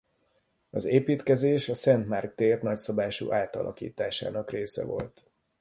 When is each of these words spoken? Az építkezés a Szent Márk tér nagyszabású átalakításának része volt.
Az 0.71 0.85
építkezés 0.85 1.69
a 1.69 1.73
Szent 1.73 2.07
Márk 2.07 2.35
tér 2.35 2.61
nagyszabású 2.61 3.31
átalakításának 3.33 4.51
része 4.51 4.85
volt. 4.85 5.29